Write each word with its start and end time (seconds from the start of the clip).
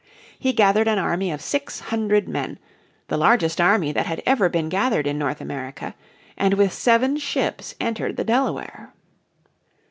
He 0.39 0.51
gathered 0.51 0.87
an 0.87 0.97
army 0.97 1.31
of 1.31 1.41
six 1.43 1.79
hundred 1.79 2.27
men, 2.27 2.57
the 3.07 3.17
largest 3.19 3.61
army 3.61 3.91
that 3.91 4.07
had 4.07 4.23
ever 4.25 4.49
been 4.49 4.67
gathered 4.67 5.05
in 5.05 5.19
North 5.19 5.39
America, 5.39 5.93
and 6.35 6.55
with 6.55 6.73
seven 6.73 7.17
ships 7.17 7.75
entered 7.79 8.17
the 8.17 8.23
Delaware. 8.23 8.95